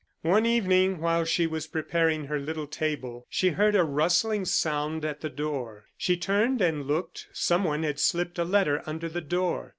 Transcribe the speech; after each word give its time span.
One 0.23 0.47
evening, 0.47 0.99
while 0.99 1.25
she 1.25 1.45
was 1.45 1.67
preparing 1.67 2.25
her 2.25 2.39
little 2.39 2.65
table, 2.65 3.27
she 3.29 3.49
heard 3.49 3.75
a 3.75 3.83
rustling 3.83 4.45
sound 4.45 5.05
at 5.05 5.21
the 5.21 5.29
door. 5.29 5.85
She 5.95 6.17
turned 6.17 6.59
and 6.59 6.87
looked; 6.87 7.27
someone 7.33 7.83
had 7.83 7.99
slipped 7.99 8.39
a 8.39 8.43
letter 8.43 8.81
under 8.87 9.07
the 9.07 9.21
door. 9.21 9.69